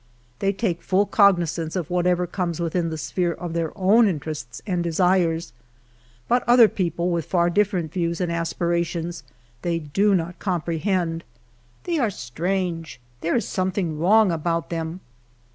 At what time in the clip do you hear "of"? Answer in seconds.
1.75-1.91, 3.33-3.53